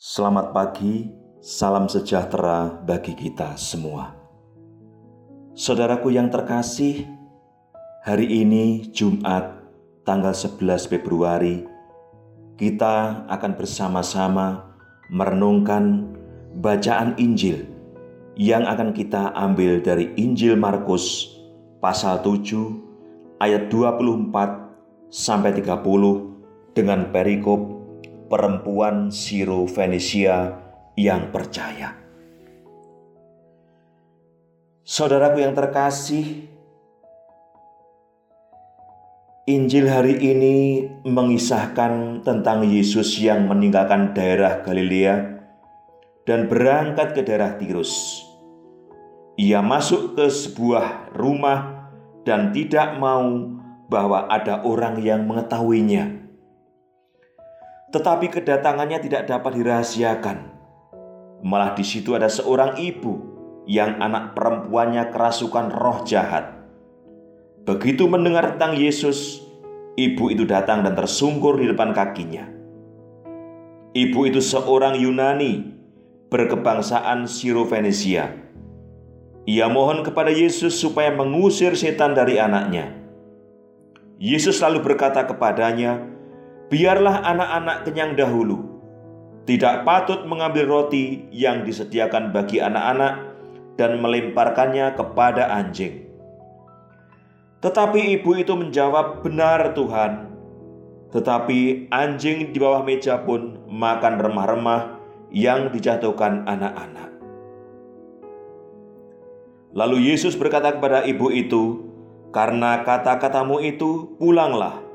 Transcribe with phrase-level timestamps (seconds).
[0.00, 1.12] Selamat pagi,
[1.44, 4.16] salam sejahtera bagi kita semua.
[5.52, 7.04] Saudaraku yang terkasih,
[8.00, 9.60] hari ini Jumat
[10.08, 11.68] tanggal 11 Februari
[12.56, 14.72] kita akan bersama-sama
[15.12, 16.08] merenungkan
[16.64, 17.68] bacaan Injil
[18.40, 21.28] yang akan kita ambil dari Injil Markus
[21.84, 24.32] pasal 7 ayat 24
[25.12, 27.79] sampai 30 dengan perikop
[28.30, 30.54] perempuan Siro Venesia
[30.94, 31.98] yang percaya.
[34.86, 36.46] Saudaraku yang terkasih,
[39.50, 45.42] Injil hari ini mengisahkan tentang Yesus yang meninggalkan daerah Galilea
[46.22, 48.22] dan berangkat ke daerah Tirus.
[49.34, 51.90] Ia masuk ke sebuah rumah
[52.22, 53.58] dan tidak mau
[53.90, 56.29] bahwa ada orang yang mengetahuinya.
[57.90, 60.38] Tetapi kedatangannya tidak dapat dirahasiakan.
[61.42, 63.30] Malah di situ ada seorang ibu
[63.66, 66.54] yang anak perempuannya kerasukan roh jahat.
[67.66, 69.42] Begitu mendengar tentang Yesus,
[69.98, 72.46] ibu itu datang dan tersungkur di depan kakinya.
[73.90, 75.66] Ibu itu seorang Yunani
[76.30, 78.30] berkebangsaan Siro-Venesia.
[79.50, 82.94] Ia mohon kepada Yesus supaya mengusir setan dari anaknya.
[84.20, 86.06] Yesus lalu berkata kepadanya,
[86.70, 88.62] biarlah anak-anak kenyang dahulu.
[89.44, 93.34] Tidak patut mengambil roti yang disediakan bagi anak-anak
[93.74, 96.06] dan melemparkannya kepada anjing.
[97.60, 100.30] Tetapi ibu itu menjawab, "Benar, Tuhan."
[101.10, 105.02] Tetapi anjing di bawah meja pun makan remah-remah
[105.34, 107.10] yang dijatuhkan anak-anak.
[109.74, 111.90] Lalu Yesus berkata kepada ibu itu,
[112.30, 114.89] "Karena kata-katamu itu, pulanglah."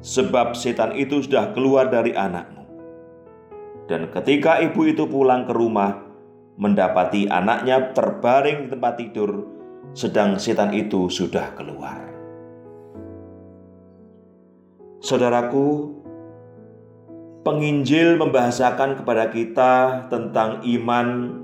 [0.00, 2.64] Sebab setan itu sudah keluar dari anakmu.
[3.88, 5.96] Dan ketika ibu itu pulang ke rumah,
[6.58, 9.30] mendapati anaknya terbaring di tempat tidur,
[9.96, 12.04] sedang setan itu sudah keluar.
[14.98, 15.94] Saudaraku,
[17.46, 19.72] penginjil membahasakan kepada kita
[20.10, 21.38] tentang iman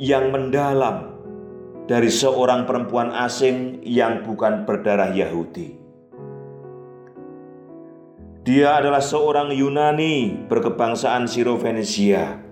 [0.00, 1.12] yang mendalam
[1.86, 5.76] dari seorang perempuan asing yang bukan berdarah Yahudi.
[8.50, 12.42] Dia adalah seorang Yunani berkebangsaan Siro-Venesia.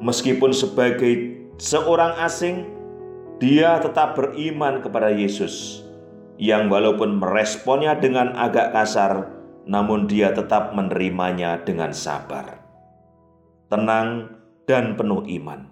[0.00, 2.64] Meskipun sebagai seorang asing,
[3.36, 5.84] dia tetap beriman kepada Yesus,
[6.40, 9.28] yang walaupun meresponnya dengan agak kasar,
[9.68, 12.64] namun dia tetap menerimanya dengan sabar,
[13.68, 15.68] tenang, dan penuh iman.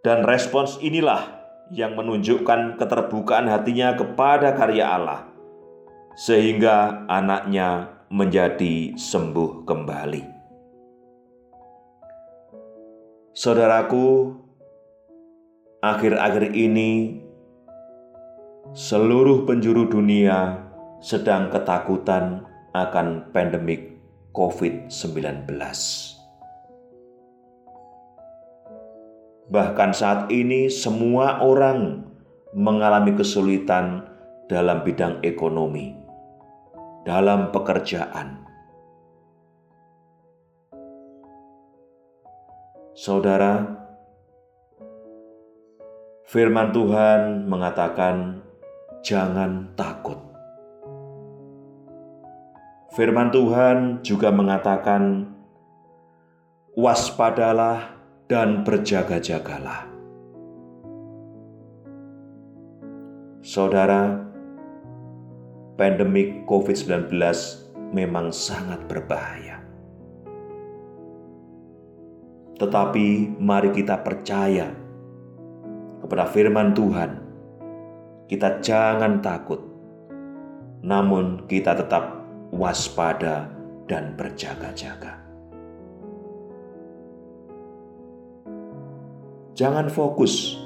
[0.00, 1.28] Dan respons inilah
[1.68, 5.29] yang menunjukkan keterbukaan hatinya kepada karya Allah
[6.20, 10.24] sehingga anaknya menjadi sembuh kembali.
[13.32, 14.36] Saudaraku,
[15.80, 17.24] akhir-akhir ini
[18.76, 20.60] seluruh penjuru dunia
[21.00, 22.44] sedang ketakutan
[22.76, 23.96] akan pandemik
[24.36, 25.48] COVID-19.
[29.48, 32.04] Bahkan saat ini, semua orang
[32.52, 34.04] mengalami kesulitan
[34.52, 35.99] dalam bidang ekonomi
[37.04, 38.44] dalam pekerjaan.
[42.92, 43.64] Saudara,
[46.28, 48.44] firman Tuhan mengatakan,
[49.00, 50.20] "Jangan takut."
[52.92, 55.32] Firman Tuhan juga mengatakan,
[56.76, 57.96] "Waspadalah
[58.28, 59.88] dan berjaga-jagalah."
[63.40, 64.29] Saudara,
[65.80, 67.08] pandemik COVID-19
[67.96, 69.64] memang sangat berbahaya.
[72.60, 74.76] Tetapi mari kita percaya
[76.04, 77.24] kepada firman Tuhan.
[78.28, 79.64] Kita jangan takut,
[80.84, 83.48] namun kita tetap waspada
[83.88, 85.16] dan berjaga-jaga.
[89.56, 90.60] Jangan fokus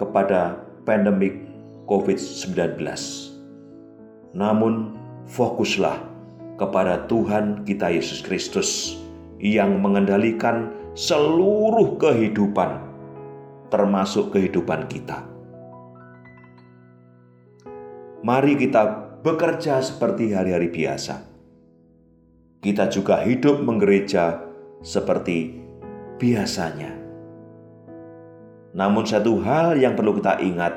[0.00, 0.56] kepada
[0.88, 1.44] pandemik
[1.84, 3.29] COVID-19
[4.30, 4.94] namun
[5.26, 5.98] fokuslah
[6.60, 9.00] kepada Tuhan kita Yesus Kristus
[9.40, 12.84] yang mengendalikan seluruh kehidupan,
[13.72, 15.24] termasuk kehidupan kita.
[18.20, 21.24] Mari kita bekerja seperti hari-hari biasa.
[22.60, 24.44] Kita juga hidup menggereja
[24.84, 25.56] seperti
[26.20, 26.92] biasanya.
[28.76, 30.76] Namun, satu hal yang perlu kita ingat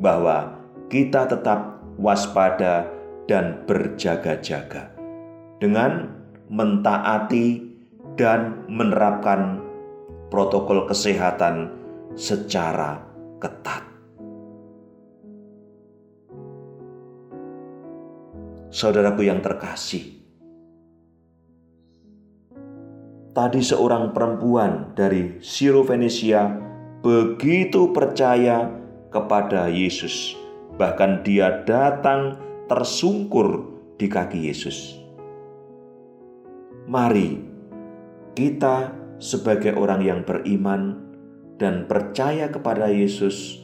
[0.00, 0.56] bahwa
[0.88, 2.88] kita tetap waspada,
[3.28, 4.88] dan berjaga-jaga
[5.60, 6.08] dengan
[6.48, 7.60] mentaati
[8.16, 9.60] dan menerapkan
[10.32, 11.76] protokol kesehatan
[12.16, 13.04] secara
[13.36, 13.84] ketat.
[18.68, 20.24] Saudaraku yang terkasih,
[23.32, 26.48] tadi seorang perempuan dari Siro Venesia
[27.00, 28.68] begitu percaya
[29.08, 30.36] kepada Yesus,
[30.78, 32.38] bahkan dia datang
[32.70, 33.66] tersungkur
[33.98, 34.96] di kaki Yesus.
[36.86, 37.42] Mari
[38.38, 41.02] kita sebagai orang yang beriman
[41.58, 43.58] dan percaya kepada Yesus,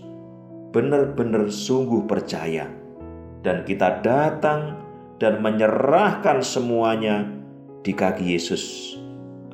[0.74, 2.66] benar-benar sungguh percaya,
[3.46, 4.82] dan kita datang
[5.22, 7.30] dan menyerahkan semuanya
[7.86, 8.98] di kaki Yesus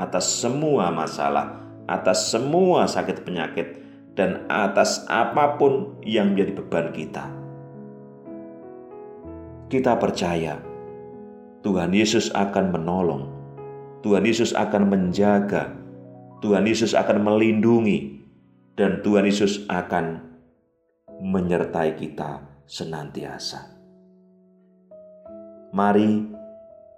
[0.00, 3.76] atas semua masalah, atas semua sakit penyakit,
[4.16, 7.39] dan atas apa pun yang menjadi beban kita.
[9.70, 10.58] Kita percaya
[11.62, 13.30] Tuhan Yesus akan menolong,
[14.02, 15.70] Tuhan Yesus akan menjaga,
[16.42, 18.18] Tuhan Yesus akan melindungi,
[18.74, 20.26] dan Tuhan Yesus akan
[21.22, 23.78] menyertai kita senantiasa.
[25.70, 26.26] Mari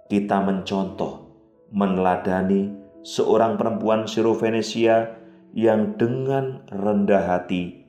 [0.09, 1.29] kita mencontoh,
[1.69, 2.73] meneladani
[3.05, 5.13] seorang perempuan Venesia
[5.53, 7.85] yang dengan rendah hati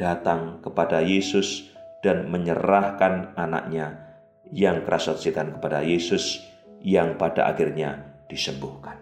[0.00, 1.71] datang kepada Yesus
[2.02, 4.18] dan menyerahkan anaknya
[4.50, 6.42] yang kerasa setan kepada Yesus
[6.82, 8.98] yang pada akhirnya disembuhkan.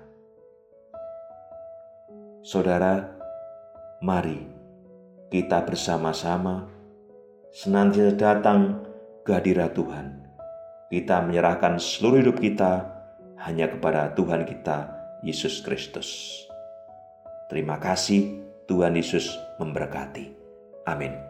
[2.44, 3.16] Saudara,
[4.00, 4.48] Mari
[5.28, 6.66] kita bersama-sama
[7.52, 8.82] senantiasa datang
[9.22, 10.06] ke hadirat Tuhan.
[10.90, 12.88] Kita menyerahkan seluruh hidup kita
[13.46, 14.90] hanya kepada Tuhan kita,
[15.22, 16.42] Yesus Kristus.
[17.46, 19.30] Terima kasih, Tuhan Yesus
[19.62, 20.34] memberkati.
[20.88, 21.29] Amin.